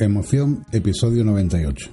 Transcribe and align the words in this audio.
Emoción, 0.00 0.64
episodio 0.72 1.24
98. 1.24 1.90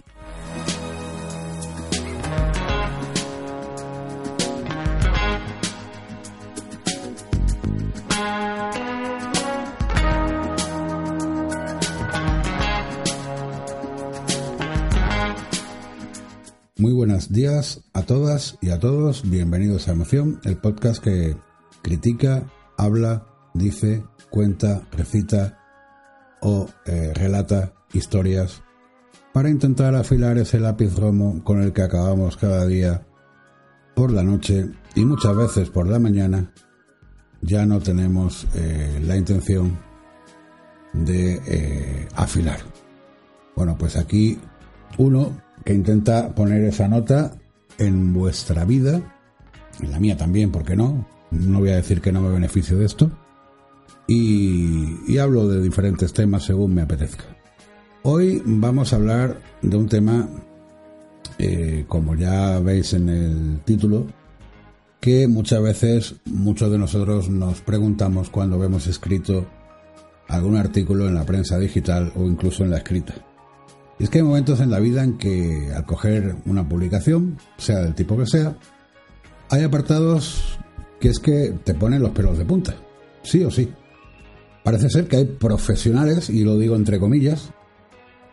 Muy 16.77 16.93
buenos 16.93 17.29
días 17.29 17.81
a 17.91 18.03
todas 18.03 18.57
y 18.61 18.69
a 18.69 18.79
todos. 18.79 19.29
Bienvenidos 19.29 19.89
a 19.89 19.91
Emoción, 19.91 20.39
el 20.45 20.55
podcast 20.55 21.03
que 21.03 21.35
critica, 21.81 22.49
habla, 22.77 23.27
dice, 23.53 24.05
cuenta, 24.29 24.87
recita 24.93 25.66
o 26.41 26.67
eh, 26.85 27.11
relata 27.13 27.73
historias 27.93 28.63
para 29.33 29.49
intentar 29.49 29.95
afilar 29.95 30.37
ese 30.37 30.59
lápiz 30.59 30.95
romo 30.95 31.43
con 31.43 31.61
el 31.61 31.73
que 31.73 31.83
acabamos 31.83 32.37
cada 32.37 32.65
día 32.65 33.05
por 33.95 34.11
la 34.11 34.23
noche 34.23 34.69
y 34.95 35.05
muchas 35.05 35.35
veces 35.35 35.69
por 35.69 35.87
la 35.87 35.99
mañana 35.99 36.51
ya 37.41 37.65
no 37.65 37.79
tenemos 37.79 38.47
eh, 38.55 38.99
la 39.03 39.15
intención 39.15 39.77
de 40.93 41.41
eh, 41.45 42.07
afilar. 42.15 42.59
Bueno, 43.55 43.77
pues 43.77 43.95
aquí 43.95 44.39
uno 44.97 45.39
que 45.63 45.73
intenta 45.73 46.33
poner 46.33 46.63
esa 46.63 46.87
nota 46.87 47.33
en 47.77 48.13
vuestra 48.13 48.65
vida, 48.65 49.01
en 49.81 49.91
la 49.91 49.99
mía 49.99 50.17
también, 50.17 50.51
¿por 50.51 50.63
qué 50.63 50.75
no? 50.75 51.07
No 51.29 51.59
voy 51.59 51.69
a 51.69 51.75
decir 51.75 52.01
que 52.01 52.11
no 52.11 52.21
me 52.21 52.29
beneficio 52.29 52.77
de 52.77 52.85
esto, 52.85 53.11
y, 54.07 55.17
hablo 55.17 55.47
de 55.47 55.61
diferentes 55.61 56.13
temas 56.13 56.43
según 56.43 56.73
me 56.73 56.81
apetezca. 56.81 57.25
Hoy 58.03 58.41
vamos 58.45 58.93
a 58.93 58.95
hablar 58.95 59.41
de 59.61 59.75
un 59.75 59.87
tema, 59.87 60.29
eh, 61.37 61.85
como 61.87 62.15
ya 62.15 62.59
veis 62.59 62.93
en 62.93 63.09
el 63.09 63.59
título, 63.65 64.07
que 64.99 65.27
muchas 65.27 65.61
veces 65.61 66.15
muchos 66.25 66.71
de 66.71 66.77
nosotros 66.77 67.29
nos 67.29 67.61
preguntamos 67.61 68.29
cuando 68.29 68.57
vemos 68.57 68.87
escrito 68.87 69.45
algún 70.27 70.55
artículo 70.55 71.07
en 71.07 71.15
la 71.15 71.25
prensa 71.25 71.57
digital 71.57 72.11
o 72.15 72.23
incluso 72.23 72.63
en 72.63 72.71
la 72.71 72.77
escrita. 72.77 73.13
Y 73.99 74.03
es 74.03 74.09
que 74.09 74.19
hay 74.19 74.23
momentos 74.23 74.59
en 74.59 74.69
la 74.69 74.79
vida 74.79 75.03
en 75.03 75.17
que 75.17 75.71
al 75.75 75.85
coger 75.85 76.35
una 76.45 76.67
publicación, 76.67 77.37
sea 77.57 77.79
del 77.79 77.95
tipo 77.95 78.17
que 78.17 78.27
sea, 78.27 78.55
hay 79.49 79.63
apartados 79.63 80.59
que 80.99 81.09
es 81.09 81.19
que 81.19 81.55
te 81.63 81.73
ponen 81.73 82.01
los 82.01 82.11
pelos 82.11 82.37
de 82.37 82.45
punta, 82.45 82.75
sí 83.27 83.43
o 83.43 83.51
sí. 83.51 83.69
Parece 84.63 84.89
ser 84.89 85.07
que 85.07 85.17
hay 85.17 85.25
profesionales, 85.25 86.29
y 86.29 86.43
lo 86.43 86.57
digo 86.57 86.75
entre 86.75 86.99
comillas, 86.99 87.51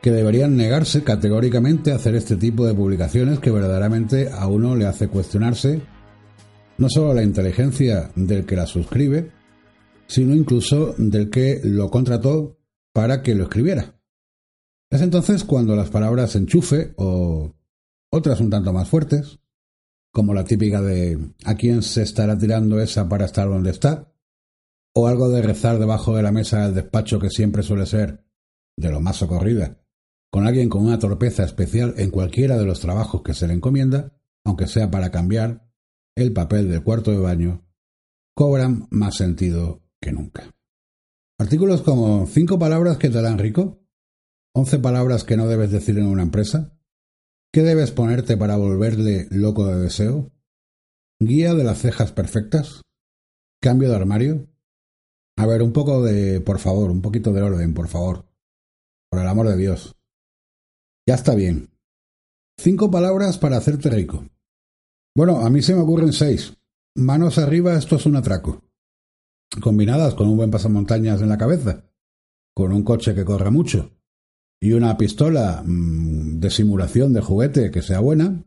que 0.02 0.10
deberían 0.10 0.56
negarse 0.56 1.02
categóricamente 1.02 1.92
a 1.92 1.96
hacer 1.96 2.14
este 2.14 2.36
tipo 2.36 2.66
de 2.66 2.74
publicaciones 2.74 3.38
que 3.38 3.50
verdaderamente 3.50 4.30
a 4.30 4.46
uno 4.46 4.76
le 4.76 4.86
hace 4.86 5.08
cuestionarse 5.08 5.80
no 6.76 6.88
solo 6.88 7.14
la 7.14 7.22
inteligencia 7.22 8.10
del 8.14 8.44
que 8.44 8.56
la 8.56 8.66
suscribe, 8.66 9.30
sino 10.06 10.34
incluso 10.34 10.94
del 10.98 11.30
que 11.30 11.60
lo 11.64 11.90
contrató 11.90 12.58
para 12.92 13.22
que 13.22 13.34
lo 13.34 13.44
escribiera. 13.44 13.94
Es 14.90 15.00
entonces 15.00 15.44
cuando 15.44 15.74
las 15.76 15.90
palabras 15.90 16.36
enchufe 16.36 16.94
o 16.96 17.54
otras 18.10 18.40
un 18.40 18.50
tanto 18.50 18.72
más 18.72 18.88
fuertes, 18.88 19.38
como 20.12 20.34
la 20.34 20.44
típica 20.44 20.80
de 20.80 21.18
¿a 21.44 21.54
quién 21.54 21.82
se 21.82 22.02
estará 22.02 22.38
tirando 22.38 22.80
esa 22.80 23.08
para 23.08 23.24
estar 23.24 23.48
donde 23.48 23.70
está? 23.70 24.13
O 24.94 25.08
algo 25.08 25.28
de 25.28 25.42
rezar 25.42 25.78
debajo 25.78 26.16
de 26.16 26.22
la 26.22 26.32
mesa 26.32 26.64
del 26.64 26.74
despacho 26.74 27.18
que 27.18 27.30
siempre 27.30 27.62
suele 27.62 27.86
ser 27.86 28.24
de 28.76 28.90
lo 28.90 29.00
más 29.00 29.16
socorrida, 29.16 29.80
con 30.30 30.46
alguien 30.46 30.68
con 30.68 30.84
una 30.84 30.98
torpeza 30.98 31.44
especial 31.44 31.94
en 31.96 32.10
cualquiera 32.10 32.56
de 32.56 32.64
los 32.64 32.80
trabajos 32.80 33.22
que 33.22 33.34
se 33.34 33.46
le 33.46 33.54
encomienda, 33.54 34.16
aunque 34.44 34.66
sea 34.66 34.90
para 34.90 35.10
cambiar 35.10 35.68
el 36.16 36.32
papel 36.32 36.70
del 36.70 36.82
cuarto 36.82 37.10
de 37.10 37.18
baño, 37.18 37.64
cobran 38.34 38.86
más 38.90 39.16
sentido 39.16 39.82
que 40.00 40.12
nunca. 40.12 40.54
Artículos 41.38 41.82
como 41.82 42.26
cinco 42.26 42.58
palabras 42.58 42.98
que 42.98 43.10
te 43.10 43.20
dan 43.20 43.38
rico, 43.38 43.84
once 44.54 44.78
palabras 44.78 45.24
que 45.24 45.36
no 45.36 45.48
debes 45.48 45.72
decir 45.72 45.98
en 45.98 46.06
una 46.06 46.22
empresa, 46.22 46.78
qué 47.52 47.62
debes 47.62 47.90
ponerte 47.90 48.36
para 48.36 48.56
volverle 48.56 49.26
loco 49.30 49.66
de 49.66 49.80
deseo, 49.80 50.32
guía 51.20 51.54
de 51.54 51.64
las 51.64 51.78
cejas 51.78 52.12
perfectas, 52.12 52.82
cambio 53.60 53.90
de 53.90 53.96
armario, 53.96 54.48
a 55.36 55.46
ver, 55.46 55.62
un 55.62 55.72
poco 55.72 56.02
de, 56.02 56.40
por 56.40 56.58
favor, 56.58 56.90
un 56.90 57.02
poquito 57.02 57.32
de 57.32 57.42
orden, 57.42 57.74
por 57.74 57.88
favor. 57.88 58.24
Por 59.10 59.20
el 59.20 59.28
amor 59.28 59.48
de 59.48 59.56
Dios. 59.56 59.96
Ya 61.06 61.14
está 61.14 61.34
bien. 61.34 61.70
Cinco 62.58 62.90
palabras 62.90 63.38
para 63.38 63.56
hacerte 63.56 63.90
rico. 63.90 64.26
Bueno, 65.16 65.40
a 65.40 65.50
mí 65.50 65.60
se 65.62 65.74
me 65.74 65.80
ocurren 65.80 66.12
seis. 66.12 66.56
Manos 66.96 67.38
arriba, 67.38 67.74
esto 67.74 67.96
es 67.96 68.06
un 68.06 68.16
atraco. 68.16 68.62
Combinadas 69.60 70.14
con 70.14 70.28
un 70.28 70.36
buen 70.36 70.50
pasamontañas 70.50 71.20
en 71.20 71.28
la 71.28 71.38
cabeza, 71.38 71.84
con 72.54 72.72
un 72.72 72.82
coche 72.82 73.14
que 73.14 73.24
corra 73.24 73.50
mucho 73.50 73.90
y 74.60 74.72
una 74.72 74.96
pistola 74.96 75.62
mmm, 75.64 76.40
de 76.40 76.50
simulación 76.50 77.12
de 77.12 77.20
juguete 77.20 77.70
que 77.70 77.82
sea 77.82 78.00
buena. 78.00 78.44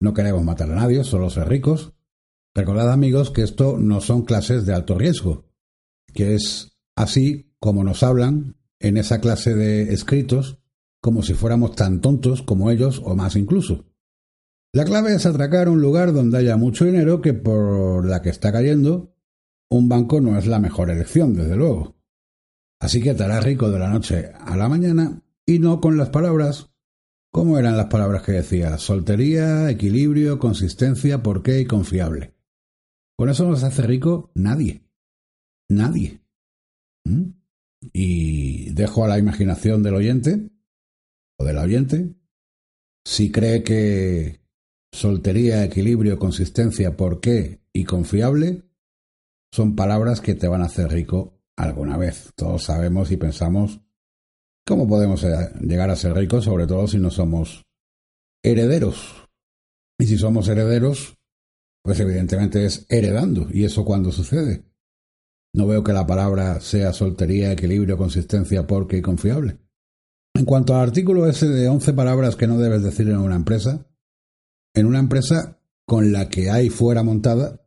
No 0.00 0.14
queremos 0.14 0.44
matar 0.44 0.70
a 0.70 0.76
nadie, 0.76 1.04
solo 1.04 1.30
ser 1.30 1.48
ricos. 1.48 1.94
Recordad 2.54 2.92
amigos 2.92 3.30
que 3.30 3.42
esto 3.42 3.76
no 3.78 4.00
son 4.00 4.22
clases 4.22 4.66
de 4.66 4.74
alto 4.74 4.96
riesgo 4.96 5.47
que 6.12 6.34
es 6.34 6.78
así 6.96 7.54
como 7.60 7.84
nos 7.84 8.02
hablan 8.02 8.56
en 8.80 8.96
esa 8.96 9.20
clase 9.20 9.54
de 9.54 9.92
escritos, 9.92 10.58
como 11.00 11.22
si 11.22 11.34
fuéramos 11.34 11.74
tan 11.74 12.00
tontos 12.00 12.42
como 12.42 12.70
ellos 12.70 13.00
o 13.04 13.14
más 13.14 13.36
incluso. 13.36 13.86
La 14.72 14.84
clave 14.84 15.14
es 15.14 15.26
atracar 15.26 15.68
un 15.68 15.80
lugar 15.80 16.12
donde 16.12 16.38
haya 16.38 16.56
mucho 16.56 16.84
dinero 16.84 17.20
que 17.20 17.34
por 17.34 18.06
la 18.06 18.20
que 18.20 18.28
está 18.28 18.52
cayendo, 18.52 19.14
un 19.70 19.88
banco 19.88 20.20
no 20.20 20.38
es 20.38 20.46
la 20.46 20.58
mejor 20.58 20.90
elección, 20.90 21.34
desde 21.34 21.56
luego. 21.56 21.96
Así 22.80 23.02
que 23.02 23.14
te 23.14 23.40
rico 23.40 23.70
de 23.70 23.78
la 23.78 23.88
noche 23.88 24.32
a 24.38 24.56
la 24.56 24.68
mañana 24.68 25.22
y 25.46 25.58
no 25.58 25.80
con 25.80 25.96
las 25.96 26.10
palabras. 26.10 26.70
¿Cómo 27.30 27.58
eran 27.58 27.76
las 27.76 27.86
palabras 27.86 28.22
que 28.22 28.32
decía? 28.32 28.78
Soltería, 28.78 29.70
equilibrio, 29.70 30.38
consistencia, 30.38 31.22
porqué 31.22 31.60
y 31.60 31.66
confiable. 31.66 32.34
Con 33.16 33.28
eso 33.28 33.46
no 33.48 33.56
se 33.56 33.66
hace 33.66 33.82
rico 33.82 34.30
nadie. 34.34 34.87
Nadie. 35.68 36.20
¿Mm? 37.04 37.30
Y 37.92 38.72
dejo 38.72 39.04
a 39.04 39.08
la 39.08 39.18
imaginación 39.18 39.82
del 39.82 39.94
oyente 39.94 40.50
o 41.38 41.44
del 41.44 41.58
oyente 41.58 42.14
si 43.04 43.30
cree 43.30 43.62
que 43.62 44.40
soltería, 44.92 45.64
equilibrio, 45.64 46.18
consistencia, 46.18 46.96
porqué 46.96 47.60
y 47.72 47.84
confiable 47.84 48.64
son 49.52 49.76
palabras 49.76 50.20
que 50.20 50.34
te 50.34 50.48
van 50.48 50.62
a 50.62 50.66
hacer 50.66 50.90
rico 50.90 51.40
alguna 51.56 51.96
vez. 51.96 52.30
Todos 52.36 52.64
sabemos 52.64 53.10
y 53.10 53.16
pensamos 53.16 53.80
cómo 54.66 54.86
podemos 54.86 55.24
eh, 55.24 55.50
llegar 55.60 55.90
a 55.90 55.96
ser 55.96 56.14
ricos, 56.14 56.44
sobre 56.44 56.66
todo 56.66 56.86
si 56.86 56.98
no 56.98 57.10
somos 57.10 57.64
herederos. 58.42 59.28
Y 59.98 60.06
si 60.06 60.18
somos 60.18 60.48
herederos, 60.48 61.16
pues 61.82 61.98
evidentemente 62.00 62.64
es 62.66 62.86
heredando. 62.88 63.48
¿Y 63.50 63.64
eso 63.64 63.84
cuando 63.84 64.12
sucede? 64.12 64.64
No 65.54 65.66
veo 65.66 65.82
que 65.82 65.92
la 65.92 66.06
palabra 66.06 66.60
sea 66.60 66.92
soltería, 66.92 67.52
equilibrio, 67.52 67.96
consistencia, 67.96 68.66
porque 68.66 68.98
y 68.98 69.02
confiable. 69.02 69.58
En 70.34 70.44
cuanto 70.44 70.74
al 70.74 70.82
artículo 70.82 71.26
ese 71.26 71.48
de 71.48 71.68
11 71.68 71.92
palabras 71.94 72.36
que 72.36 72.46
no 72.46 72.58
debes 72.58 72.82
decir 72.82 73.08
en 73.08 73.18
una 73.18 73.36
empresa, 73.36 73.86
en 74.74 74.86
una 74.86 74.98
empresa 74.98 75.58
con 75.84 76.12
la 76.12 76.28
que 76.28 76.50
hay 76.50 76.70
fuera 76.70 77.02
montada, 77.02 77.66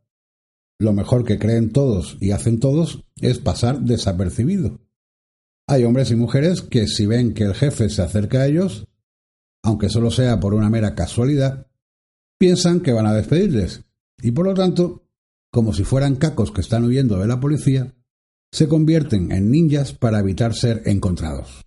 lo 0.78 0.92
mejor 0.92 1.24
que 1.24 1.38
creen 1.38 1.70
todos 1.70 2.16
y 2.20 2.30
hacen 2.30 2.60
todos 2.60 3.04
es 3.20 3.38
pasar 3.38 3.80
desapercibido. 3.80 4.80
Hay 5.68 5.84
hombres 5.84 6.10
y 6.10 6.16
mujeres 6.16 6.62
que 6.62 6.86
si 6.86 7.06
ven 7.06 7.34
que 7.34 7.44
el 7.44 7.54
jefe 7.54 7.88
se 7.88 8.02
acerca 8.02 8.40
a 8.40 8.46
ellos, 8.46 8.88
aunque 9.62 9.88
solo 9.88 10.10
sea 10.10 10.40
por 10.40 10.54
una 10.54 10.70
mera 10.70 10.94
casualidad, 10.94 11.66
piensan 12.38 12.80
que 12.80 12.92
van 12.92 13.06
a 13.06 13.14
despedirles 13.14 13.84
y 14.20 14.32
por 14.32 14.46
lo 14.46 14.54
tanto 14.54 15.01
como 15.52 15.74
si 15.74 15.84
fueran 15.84 16.16
cacos 16.16 16.50
que 16.50 16.62
están 16.62 16.84
huyendo 16.84 17.18
de 17.18 17.26
la 17.26 17.38
policía, 17.38 17.94
se 18.50 18.68
convierten 18.68 19.30
en 19.32 19.50
ninjas 19.50 19.92
para 19.92 20.18
evitar 20.20 20.54
ser 20.54 20.82
encontrados. 20.86 21.64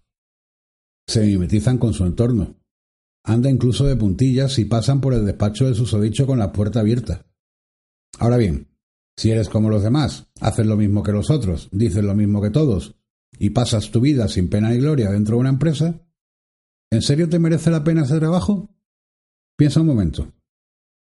se 1.08 1.24
mimetizan 1.24 1.78
con 1.78 1.94
su 1.94 2.04
entorno. 2.04 2.56
Anda 3.24 3.52
incluso 3.52 3.86
de 3.86 3.96
puntillas 3.96 4.58
y 4.58 4.66
pasan 4.66 5.02
por 5.02 5.14
el 5.14 5.24
despacho 5.24 5.66
del 5.66 5.76
susodicho 5.76 6.26
con 6.26 6.40
la 6.40 6.52
puerta 6.52 6.80
abierta. 6.80 7.28
Ahora 8.18 8.38
bien, 8.38 8.70
si 9.16 9.30
eres 9.30 9.48
como 9.48 9.70
los 9.70 9.84
demás, 9.84 10.28
haces 10.42 10.66
lo 10.66 10.78
mismo 10.78 11.04
que 11.04 11.12
los 11.12 11.30
otros, 11.30 11.70
dices 11.72 12.04
lo 12.04 12.16
mismo 12.16 12.42
que 12.42 12.50
todos, 12.50 12.96
y 13.38 13.52
pasas 13.52 13.92
tu 13.92 14.02
vida 14.02 14.28
sin 14.28 14.50
pena 14.50 14.70
ni 14.70 14.78
gloria 14.78 15.12
dentro 15.12 15.36
de 15.36 15.42
una 15.42 15.50
empresa, 15.50 16.02
¿en 16.92 17.04
serio 17.04 17.30
te 17.30 17.38
merece 17.38 17.70
la 17.70 17.84
pena 17.84 18.04
ese 18.04 18.18
trabajo? 18.18 18.70
Piensa 19.56 19.82
un 19.82 19.88
momento. 19.88 20.34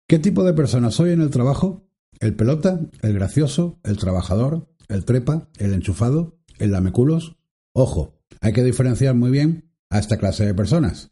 ¿Qué 0.08 0.18
tipo 0.18 0.44
de 0.44 0.54
persona 0.54 0.90
soy 0.90 1.12
en 1.12 1.22
el 1.22 1.30
trabajo? 1.30 1.88
¿El 2.24 2.36
pelota? 2.36 2.80
¿El 3.02 3.16
gracioso? 3.16 3.81
¿El 3.84 3.98
trabajador? 3.98 4.70
¿El 4.88 5.04
trepa? 5.04 5.50
¿El 5.58 5.74
enchufado? 5.74 6.38
¿El 6.58 6.72
lameculos? 6.72 7.36
Ojo, 7.74 8.14
hay 8.40 8.54
que 8.54 8.64
diferenciar 8.64 9.14
muy 9.14 9.30
bien 9.30 9.74
a 9.90 10.00
esta 10.00 10.16
clase 10.16 10.46
de 10.46 10.54
personas. 10.54 11.12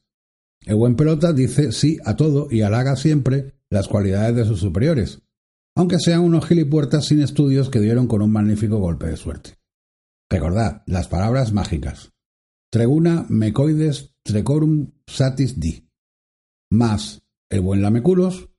El 0.61 0.75
buen 0.75 0.95
pelota 0.95 1.33
dice 1.33 1.73
sí 1.73 1.97
a 2.05 2.15
todo 2.15 2.47
y 2.49 2.61
halaga 2.61 2.95
siempre 2.95 3.55
las 3.69 3.89
cualidades 3.89 4.37
de 4.37 4.45
sus 4.45 4.61
superiores, 4.61 5.21
aunque 5.75 5.99
sean 5.99 6.21
unos 6.21 6.45
gilipuertas 6.45 7.07
sin 7.07 7.21
estudios 7.21 7.69
que 7.69 7.81
dieron 7.81 8.07
con 8.07 8.21
un 8.21 8.31
magnífico 8.31 8.77
golpe 8.77 9.07
de 9.07 9.17
suerte. 9.17 9.57
Recordad 10.29 10.81
las 10.85 11.09
palabras 11.09 11.51
mágicas. 11.51 12.13
Treguna 12.71 13.25
mecoides 13.27 14.15
trecorum 14.23 14.93
satis 15.07 15.59
di. 15.59 15.89
Más 16.71 17.21
el 17.49 17.59
buen 17.59 17.81
lameculos 17.81 18.50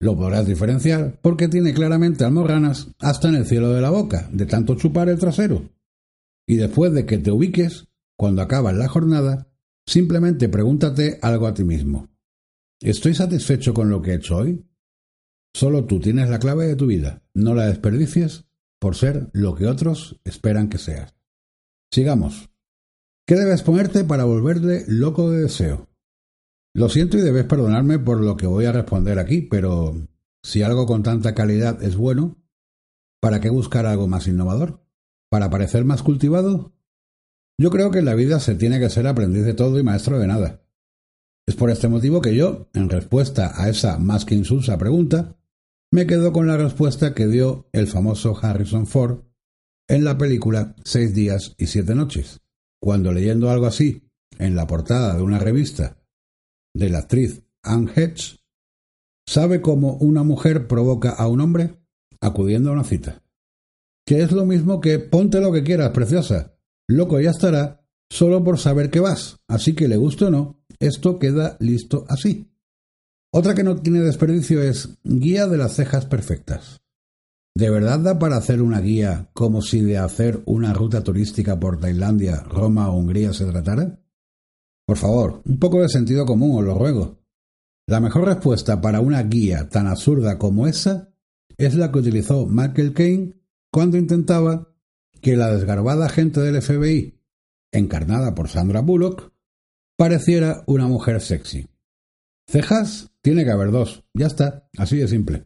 lo 0.00 0.16
podrás 0.16 0.46
diferenciar 0.46 1.20
porque 1.20 1.46
tiene 1.48 1.74
claramente 1.74 2.24
almorranas 2.24 2.88
hasta 2.98 3.28
en 3.28 3.36
el 3.36 3.46
cielo 3.46 3.72
de 3.72 3.82
la 3.82 3.90
boca, 3.90 4.28
de 4.32 4.46
tanto 4.46 4.74
chupar 4.74 5.08
el 5.10 5.18
trasero. 5.18 5.68
Y 6.48 6.56
después 6.56 6.92
de 6.92 7.06
que 7.06 7.18
te 7.18 7.30
ubiques, 7.30 7.86
cuando 8.16 8.42
acabas 8.42 8.74
la 8.74 8.88
jornada, 8.88 9.46
simplemente 9.86 10.48
pregúntate 10.48 11.18
algo 11.22 11.46
a 11.46 11.54
ti 11.54 11.64
mismo. 11.64 12.08
¿Estoy 12.80 13.14
satisfecho 13.14 13.74
con 13.74 13.90
lo 13.90 14.00
que 14.00 14.12
he 14.12 14.14
hecho 14.14 14.38
hoy? 14.38 14.64
Solo 15.52 15.84
tú 15.84 16.00
tienes 16.00 16.30
la 16.30 16.38
clave 16.38 16.66
de 16.66 16.76
tu 16.76 16.86
vida. 16.86 17.22
No 17.34 17.54
la 17.54 17.66
desperdicies 17.66 18.46
por 18.78 18.96
ser 18.96 19.28
lo 19.32 19.54
que 19.54 19.66
otros 19.66 20.18
esperan 20.24 20.70
que 20.70 20.78
seas. 20.78 21.14
Sigamos. 21.92 22.48
¿Qué 23.26 23.34
debes 23.34 23.62
ponerte 23.62 24.04
para 24.04 24.24
volverle 24.24 24.84
loco 24.88 25.30
de 25.30 25.42
deseo? 25.42 25.89
Lo 26.72 26.88
siento 26.88 27.18
y 27.18 27.20
debes 27.20 27.46
perdonarme 27.46 27.98
por 27.98 28.20
lo 28.20 28.36
que 28.36 28.46
voy 28.46 28.64
a 28.64 28.72
responder 28.72 29.18
aquí, 29.18 29.42
pero 29.42 29.94
si 30.42 30.62
algo 30.62 30.86
con 30.86 31.02
tanta 31.02 31.34
calidad 31.34 31.82
es 31.82 31.96
bueno, 31.96 32.38
¿para 33.20 33.40
qué 33.40 33.50
buscar 33.50 33.86
algo 33.86 34.06
más 34.06 34.28
innovador? 34.28 34.84
¿Para 35.30 35.50
parecer 35.50 35.84
más 35.84 36.02
cultivado? 36.02 36.72
Yo 37.58 37.70
creo 37.70 37.90
que 37.90 37.98
en 37.98 38.04
la 38.04 38.14
vida 38.14 38.38
se 38.40 38.54
tiene 38.54 38.78
que 38.78 38.88
ser 38.88 39.06
aprendiz 39.06 39.44
de 39.44 39.54
todo 39.54 39.78
y 39.78 39.82
maestro 39.82 40.18
de 40.18 40.28
nada. 40.28 40.62
Es 41.46 41.56
por 41.56 41.70
este 41.70 41.88
motivo 41.88 42.20
que 42.20 42.36
yo, 42.36 42.70
en 42.72 42.88
respuesta 42.88 43.52
a 43.56 43.68
esa 43.68 43.98
más 43.98 44.24
que 44.24 44.36
insulsa 44.36 44.78
pregunta, 44.78 45.36
me 45.92 46.06
quedo 46.06 46.32
con 46.32 46.46
la 46.46 46.56
respuesta 46.56 47.14
que 47.14 47.26
dio 47.26 47.68
el 47.72 47.88
famoso 47.88 48.38
Harrison 48.40 48.86
Ford 48.86 49.24
en 49.88 50.04
la 50.04 50.16
película 50.16 50.76
Seis 50.84 51.14
días 51.14 51.56
y 51.58 51.66
siete 51.66 51.96
noches, 51.96 52.40
cuando 52.80 53.12
leyendo 53.12 53.50
algo 53.50 53.66
así 53.66 54.08
en 54.38 54.54
la 54.54 54.68
portada 54.68 55.16
de 55.16 55.22
una 55.22 55.40
revista 55.40 55.99
de 56.74 56.90
la 56.90 57.00
actriz 57.00 57.42
Anne 57.62 57.90
Hedge, 57.94 58.38
sabe 59.26 59.60
cómo 59.60 59.94
una 59.94 60.22
mujer 60.22 60.66
provoca 60.66 61.10
a 61.10 61.28
un 61.28 61.40
hombre 61.40 61.76
acudiendo 62.20 62.70
a 62.70 62.72
una 62.74 62.84
cita. 62.84 63.22
Que 64.06 64.22
es 64.22 64.32
lo 64.32 64.44
mismo 64.44 64.80
que 64.80 64.98
ponte 64.98 65.40
lo 65.40 65.52
que 65.52 65.62
quieras, 65.62 65.90
preciosa. 65.90 66.56
Loco 66.88 67.20
ya 67.20 67.30
estará 67.30 67.86
solo 68.10 68.42
por 68.42 68.58
saber 68.58 68.90
que 68.90 69.00
vas. 69.00 69.38
Así 69.46 69.74
que 69.74 69.88
le 69.88 69.96
guste 69.96 70.26
o 70.26 70.30
no, 70.30 70.60
esto 70.78 71.18
queda 71.18 71.56
listo 71.60 72.04
así. 72.08 72.50
Otra 73.32 73.54
que 73.54 73.62
no 73.62 73.76
tiene 73.76 74.00
desperdicio 74.00 74.60
es 74.62 74.98
guía 75.04 75.46
de 75.46 75.56
las 75.56 75.74
cejas 75.74 76.06
perfectas. 76.06 76.80
¿De 77.54 77.70
verdad 77.70 78.00
da 78.00 78.18
para 78.18 78.36
hacer 78.36 78.62
una 78.62 78.80
guía 78.80 79.28
como 79.32 79.62
si 79.62 79.80
de 79.80 79.98
hacer 79.98 80.42
una 80.46 80.72
ruta 80.72 81.04
turística 81.04 81.60
por 81.60 81.78
Tailandia, 81.78 82.42
Roma 82.42 82.90
o 82.90 82.96
Hungría 82.96 83.32
se 83.32 83.44
tratara? 83.44 83.99
Por 84.90 84.98
favor, 84.98 85.40
un 85.44 85.60
poco 85.60 85.80
de 85.80 85.88
sentido 85.88 86.26
común, 86.26 86.58
os 86.58 86.64
lo 86.64 86.74
ruego. 86.74 87.22
La 87.86 88.00
mejor 88.00 88.24
respuesta 88.24 88.80
para 88.80 88.98
una 88.98 89.22
guía 89.22 89.68
tan 89.68 89.86
absurda 89.86 90.36
como 90.36 90.66
esa 90.66 91.14
es 91.56 91.76
la 91.76 91.92
que 91.92 92.00
utilizó 92.00 92.48
Michael 92.48 92.92
Caine 92.92 93.34
cuando 93.70 93.98
intentaba 93.98 94.74
que 95.20 95.36
la 95.36 95.54
desgarbada 95.54 96.08
gente 96.08 96.40
del 96.40 96.60
FBI, 96.60 97.20
encarnada 97.70 98.34
por 98.34 98.48
Sandra 98.48 98.80
Bullock, 98.80 99.32
pareciera 99.96 100.64
una 100.66 100.88
mujer 100.88 101.20
sexy. 101.20 101.68
Cejas 102.48 103.12
tiene 103.22 103.44
que 103.44 103.52
haber 103.52 103.70
dos, 103.70 104.02
ya 104.12 104.26
está, 104.26 104.68
así 104.76 104.96
de 104.96 105.06
simple. 105.06 105.44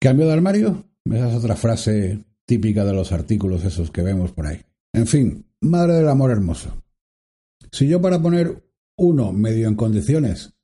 ¿Cambio 0.00 0.28
de 0.28 0.32
armario? 0.32 0.88
Esa 1.04 1.28
es 1.28 1.34
otra 1.34 1.56
frase 1.56 2.24
típica 2.46 2.86
de 2.86 2.94
los 2.94 3.12
artículos 3.12 3.66
esos 3.66 3.90
que 3.90 4.00
vemos 4.00 4.32
por 4.32 4.46
ahí. 4.46 4.62
En 4.94 5.06
fin, 5.06 5.44
madre 5.60 5.96
del 5.96 6.08
amor 6.08 6.30
hermoso. 6.30 6.85
Si 7.76 7.86
yo 7.86 8.00
para 8.00 8.22
poner 8.22 8.64
uno 8.96 9.34
medio 9.34 9.68
en 9.68 9.74
condiciones 9.74 10.54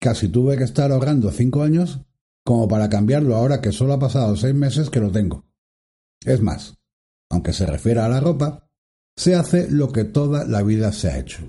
casi 0.00 0.30
tuve 0.30 0.56
que 0.56 0.64
estar 0.64 0.90
ahorrando 0.90 1.30
cinco 1.30 1.62
años, 1.62 2.00
como 2.46 2.66
para 2.66 2.88
cambiarlo 2.88 3.36
ahora 3.36 3.60
que 3.60 3.72
solo 3.72 3.92
ha 3.92 3.98
pasado 3.98 4.36
seis 4.36 4.54
meses 4.54 4.88
que 4.88 4.98
lo 4.98 5.10
tengo. 5.10 5.44
Es 6.24 6.40
más, 6.40 6.78
aunque 7.28 7.52
se 7.52 7.66
refiera 7.66 8.06
a 8.06 8.08
la 8.08 8.20
ropa, 8.20 8.70
se 9.14 9.34
hace 9.34 9.70
lo 9.70 9.92
que 9.92 10.04
toda 10.04 10.46
la 10.46 10.62
vida 10.62 10.92
se 10.92 11.10
ha 11.10 11.18
hecho. 11.18 11.46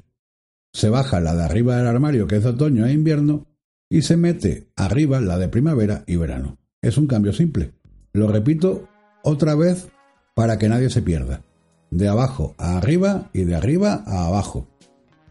Se 0.74 0.90
baja 0.90 1.22
la 1.22 1.34
de 1.34 1.44
arriba 1.46 1.78
del 1.78 1.88
armario, 1.88 2.28
que 2.28 2.36
es 2.36 2.46
otoño 2.46 2.86
e 2.86 2.92
invierno, 2.92 3.48
y 3.90 4.02
se 4.02 4.18
mete 4.18 4.74
arriba 4.76 5.22
la 5.22 5.38
de 5.38 5.48
primavera 5.48 6.04
y 6.06 6.18
verano. 6.18 6.58
Es 6.82 6.98
un 6.98 7.08
cambio 7.08 7.32
simple. 7.32 7.72
Lo 8.12 8.28
repito 8.28 8.90
otra 9.24 9.56
vez 9.56 9.88
para 10.36 10.60
que 10.60 10.68
nadie 10.68 10.90
se 10.90 11.02
pierda. 11.02 11.46
De 11.92 12.10
abajo 12.10 12.56
a 12.58 12.78
arriba 12.78 13.30
y 13.32 13.46
de 13.46 13.56
arriba 13.56 14.04
a 14.06 14.28
abajo. 14.28 14.68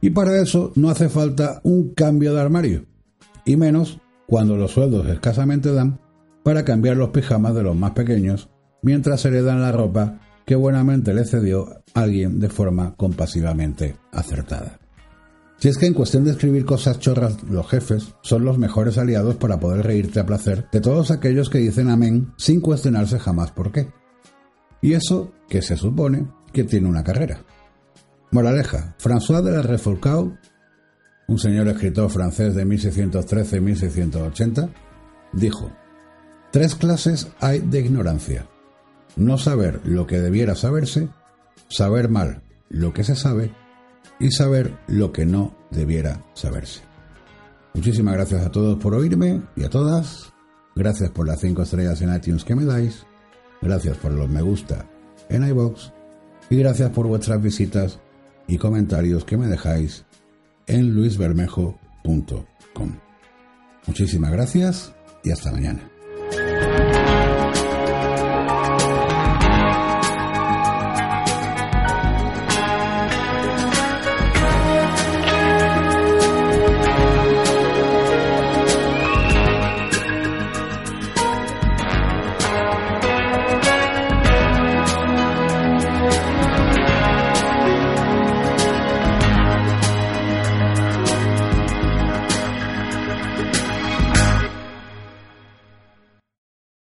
Y 0.03 0.11
para 0.11 0.43
eso 0.43 0.73
no 0.75 0.91
hace 0.91 1.09
falta 1.09 1.61
un 1.63 1.95
cambio 1.95 2.35
de 2.35 2.41
armario, 2.41 2.85
y 3.47 3.57
menos 3.57 4.01
cuando 4.27 4.57
los 4.57 4.73
sueldos 4.73 5.07
escasamente 5.07 5.73
dan 5.73 6.01
para 6.43 6.65
cambiar 6.65 6.97
los 6.97 7.11
pijamas 7.11 7.55
de 7.55 7.63
los 7.63 7.77
más 7.77 7.93
pequeños 7.93 8.51
mientras 8.83 9.25
heredan 9.25 9.63
la 9.63 9.71
ropa 9.71 10.19
que 10.45 10.57
buenamente 10.57 11.15
le 11.15 11.25
cedió 11.25 11.85
alguien 11.95 12.41
de 12.41 12.49
forma 12.49 12.97
compasivamente 12.97 13.97
acertada. 14.11 14.81
Si 15.59 15.69
es 15.69 15.79
que 15.79 15.87
en 15.87 15.95
cuestión 15.95 16.25
de 16.25 16.33
escribir 16.33 16.65
cosas 16.65 16.99
chorras, 16.99 17.41
los 17.45 17.69
jefes 17.69 18.17
son 18.23 18.45
los 18.45 18.59
mejores 18.59 18.99
aliados 18.99 19.37
para 19.37 19.61
poder 19.61 19.87
reírte 19.87 20.19
a 20.19 20.27
placer 20.27 20.67
de 20.73 20.81
todos 20.81 21.13
aquellos 21.13 21.49
que 21.49 21.59
dicen 21.59 21.89
amén 21.89 22.33
sin 22.37 22.61
cuestionarse 22.61 23.21
jamás 23.21 23.53
por 23.53 23.71
qué. 23.71 23.87
Y 24.81 24.95
eso 24.95 25.31
que 25.49 25.63
se 25.63 25.77
supone 25.77 26.27
que 26.53 26.65
tiene 26.65 26.89
una 26.89 27.05
carrera. 27.05 27.45
Moraleja, 28.33 28.95
François 28.99 29.43
de 29.43 29.53
la 29.53 29.61
Refourcau, 29.61 30.39
un 31.29 31.39
señor 31.39 31.69
escritor 31.69 32.11
francés 32.11 32.55
de 32.55 32.67
1613-1680, 32.67 34.71
dijo, 35.35 35.71
Tres 36.51 36.75
clases 36.75 37.29
hay 37.41 37.59
de 37.59 37.81
ignorancia. 37.81 38.47
No 39.17 39.37
saber 39.37 39.83
lo 39.85 40.07
que 40.07 40.19
debiera 40.19 40.55
saberse, 40.55 41.11
saber 41.69 42.09
mal 42.09 42.43
lo 42.71 42.95
que 42.95 43.05
se 43.05 43.17
sabe 43.17 43.53
y 44.19 44.31
saber 44.31 44.79
lo 44.87 45.13
que 45.13 45.27
no 45.27 45.55
debiera 45.71 46.25
saberse. 46.33 46.81
Muchísimas 47.75 48.15
gracias 48.15 48.47
a 48.47 48.51
todos 48.51 48.79
por 48.79 48.95
oírme 48.95 49.43
y 49.57 49.65
a 49.65 49.69
todas. 49.69 50.33
Gracias 50.75 51.11
por 51.11 51.27
las 51.27 51.41
cinco 51.41 51.63
estrellas 51.63 52.01
en 52.01 52.15
iTunes 52.15 52.45
que 52.45 52.55
me 52.55 52.65
dais. 52.65 53.05
Gracias 53.61 53.99
por 53.99 54.13
los 54.13 54.31
me 54.31 54.41
gusta 54.41 54.87
en 55.29 55.47
iBox. 55.47 55.93
Y 56.49 56.57
gracias 56.57 56.91
por 56.93 57.07
vuestras 57.07 57.43
visitas 57.43 58.01
y 58.47 58.59
comentarios 58.59 59.25
que 59.25 59.37
me 59.37 59.47
dejáis 59.47 60.05
en 60.67 60.95
luisbermejo.com. 60.95 62.93
Muchísimas 63.87 64.33
gracias 64.33 64.93
y 65.25 65.31
hasta 65.31 65.53
mañana. 65.53 65.92